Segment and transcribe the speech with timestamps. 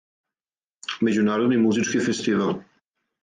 [1.09, 2.57] Међународни музички фестивал.